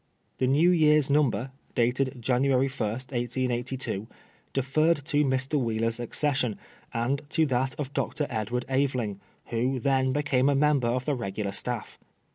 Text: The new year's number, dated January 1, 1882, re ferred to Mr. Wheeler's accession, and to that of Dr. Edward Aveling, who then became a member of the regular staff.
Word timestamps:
The 0.39 0.47
new 0.47 0.71
year's 0.71 1.11
number, 1.11 1.51
dated 1.75 2.19
January 2.19 2.67
1, 2.67 2.89
1882, 2.89 4.07
re 4.55 4.61
ferred 4.63 5.03
to 5.03 5.23
Mr. 5.23 5.59
Wheeler's 5.63 5.99
accession, 5.99 6.57
and 6.91 7.21
to 7.29 7.45
that 7.45 7.79
of 7.79 7.93
Dr. 7.93 8.25
Edward 8.27 8.65
Aveling, 8.67 9.19
who 9.49 9.79
then 9.79 10.11
became 10.11 10.49
a 10.49 10.55
member 10.55 10.87
of 10.87 11.05
the 11.05 11.13
regular 11.13 11.51
staff. 11.51 11.99